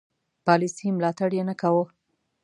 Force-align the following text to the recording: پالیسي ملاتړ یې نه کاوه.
پالیسي 0.45 0.87
ملاتړ 0.95 1.29
یې 1.37 1.43
نه 1.49 1.55
کاوه. 1.61 1.83